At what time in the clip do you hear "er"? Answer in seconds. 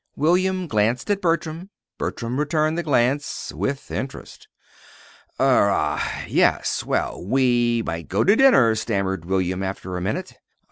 5.39-5.69